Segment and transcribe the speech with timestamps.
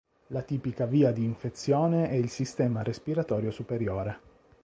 [0.29, 4.19] La tipica via di infezione è il sistema respiratorio superiore.